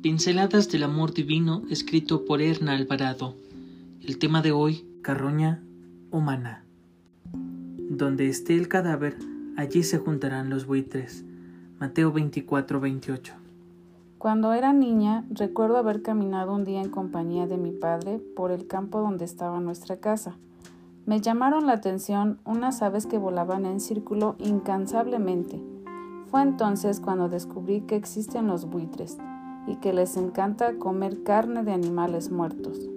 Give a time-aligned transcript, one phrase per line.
[0.00, 3.34] Pinceladas del amor divino escrito por Erna Alvarado.
[4.00, 5.60] El tema de hoy, carroña
[6.12, 6.62] humana.
[7.32, 9.18] Donde esté el cadáver,
[9.56, 11.24] allí se juntarán los buitres.
[11.80, 13.34] Mateo 24, 28.
[14.18, 18.68] Cuando era niña, recuerdo haber caminado un día en compañía de mi padre por el
[18.68, 20.36] campo donde estaba nuestra casa.
[21.06, 25.60] Me llamaron la atención unas aves que volaban en círculo incansablemente.
[26.30, 29.18] Fue entonces cuando descubrí que existen los buitres
[29.68, 32.88] y que les encanta comer carne de animales muertos.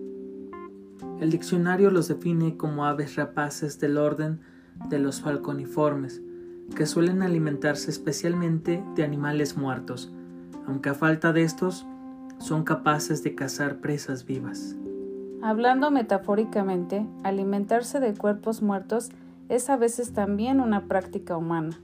[1.19, 4.39] El diccionario los define como aves rapaces del orden
[4.89, 6.21] de los falconiformes,
[6.75, 10.11] que suelen alimentarse especialmente de animales muertos,
[10.65, 11.85] aunque a falta de estos,
[12.39, 14.75] son capaces de cazar presas vivas.
[15.43, 19.09] Hablando metafóricamente, alimentarse de cuerpos muertos
[19.49, 21.77] es a veces también una práctica humana.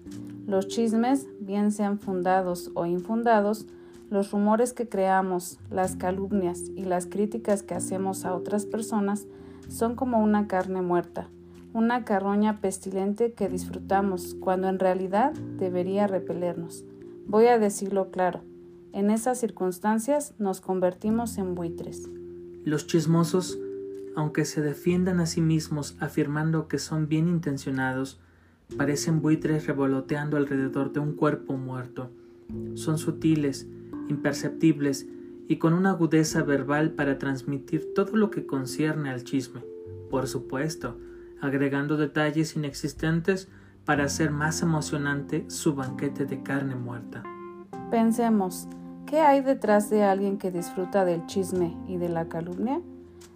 [0.48, 3.68] Los chismes, bien sean fundados o infundados,
[4.10, 9.28] los rumores que creamos, las calumnias y las críticas que hacemos a otras personas
[9.68, 11.30] son como una carne muerta,
[11.74, 16.86] una carroña pestilente que disfrutamos cuando en realidad debería repelernos.
[17.28, 18.44] Voy a decirlo claro,
[18.94, 22.10] en esas circunstancias nos convertimos en buitres.
[22.64, 23.60] Los chismosos,
[24.16, 28.20] aunque se defiendan a sí mismos afirmando que son bien intencionados,
[28.78, 32.10] parecen buitres revoloteando alrededor de un cuerpo muerto.
[32.76, 33.68] Son sutiles,
[34.10, 35.08] imperceptibles
[35.48, 39.64] y con una agudeza verbal para transmitir todo lo que concierne al chisme,
[40.10, 40.98] por supuesto,
[41.42, 43.48] agregando detalles inexistentes
[43.86, 47.24] para hacer más emocionante su banquete de carne muerta.
[47.90, 48.68] Pensemos,
[49.06, 52.82] ¿qué hay detrás de alguien que disfruta del chisme y de la calumnia?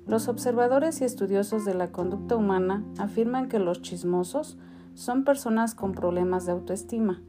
[0.08, 4.58] Los observadores y estudiosos de la conducta humana afirman que los chismosos
[4.94, 7.22] son personas con problemas de autoestima,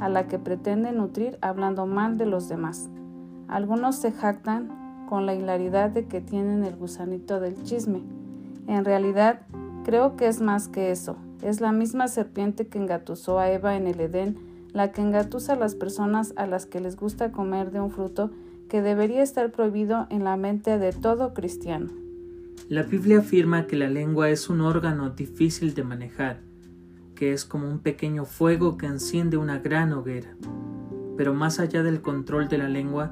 [0.00, 2.88] a la que pretenden nutrir hablando mal de los demás.
[3.48, 8.02] Algunos se jactan con la hilaridad de que tienen el gusanito del chisme.
[8.66, 9.42] En realidad,
[9.84, 11.16] creo que es más que eso.
[11.42, 14.36] Es la misma serpiente que engatusó a Eva en el Edén,
[14.72, 18.30] la que engatusa a las personas a las que les gusta comer de un fruto
[18.68, 21.90] que debería estar prohibido en la mente de todo cristiano.
[22.68, 26.40] La Biblia afirma que la lengua es un órgano difícil de manejar,
[27.16, 30.36] que es como un pequeño fuego que enciende una gran hoguera.
[31.16, 33.10] Pero más allá del control de la lengua,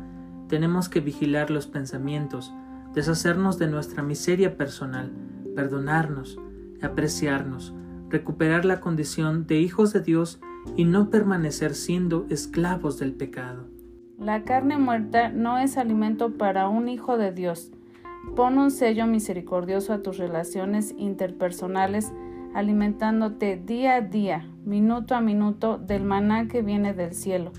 [0.49, 2.53] tenemos que vigilar los pensamientos,
[2.95, 5.13] deshacernos de nuestra miseria personal,
[5.57, 6.39] perdonarnos,
[6.81, 7.75] apreciarnos,
[8.11, 10.41] recuperar la condición de hijos de Dios
[10.77, 13.67] y no permanecer siendo esclavos del pecado.
[14.19, 17.73] La carne muerta no es alimento para un hijo de Dios.
[18.37, 22.13] Pon un sello misericordioso a tus relaciones interpersonales,
[22.55, 27.53] alimentándote día a día, minuto a minuto, del maná que viene del cielo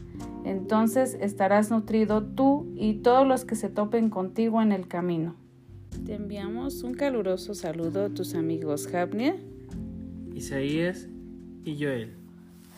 [0.46, 5.36] entonces estarás nutrido tú y todos los que se topen contigo en el camino.
[6.06, 9.36] Te enviamos un caluroso saludo a tus amigos Javnia,
[10.36, 11.08] Isaías
[11.64, 12.14] y Joel.